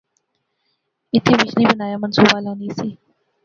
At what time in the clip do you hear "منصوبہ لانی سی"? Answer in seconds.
2.01-2.87